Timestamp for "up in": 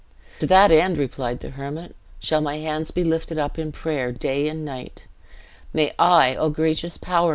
3.37-3.71